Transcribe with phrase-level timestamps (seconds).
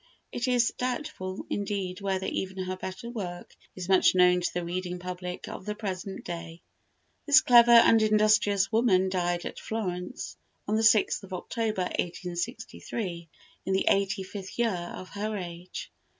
[0.31, 4.97] It is doubtful, indeed, whether even her better work is much known to the reading
[4.97, 6.63] public of the present day.
[7.27, 10.37] This clever and industrious woman died at Florence
[10.67, 13.29] on the 6th of October, 1863,
[13.67, 15.91] in the eighty fifth year of her age.